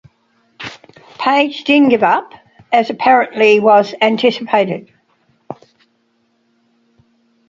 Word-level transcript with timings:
Page 1.19 1.63
didn't 1.63 1.89
give 1.89 2.01
up 2.01 2.33
as 2.73 2.89
apparently 2.89 3.59
was 3.59 3.93
anticipated. 4.01 4.91